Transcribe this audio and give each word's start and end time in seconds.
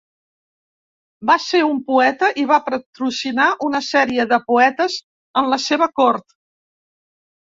Va 1.29 1.33
ser 1.41 1.59
un 1.65 1.75
poeta 1.91 2.29
i 2.43 2.45
va 2.51 2.57
patrocinar 2.69 3.45
una 3.67 3.81
sèrie 3.89 4.25
de 4.31 4.39
poetes 4.47 4.97
en 5.43 5.51
la 5.53 5.61
seva 5.67 5.89
cort. 6.01 6.27